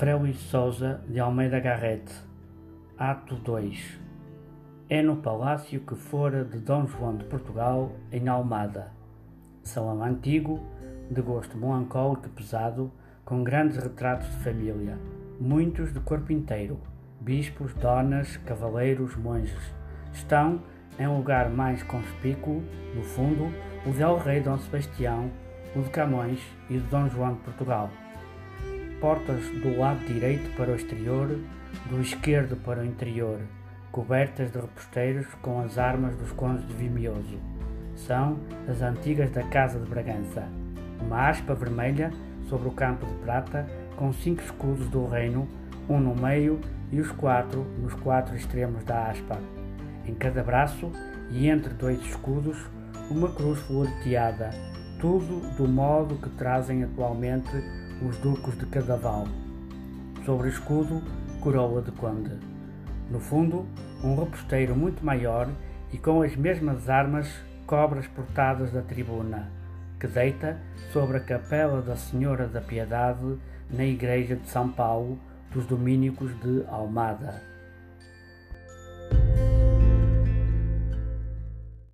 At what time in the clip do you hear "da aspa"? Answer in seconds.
48.84-49.38